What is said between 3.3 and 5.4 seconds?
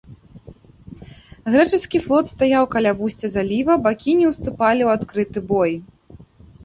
заліва, бакі не ўступалі ў адкрыты